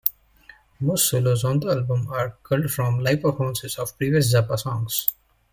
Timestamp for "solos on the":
1.11-1.67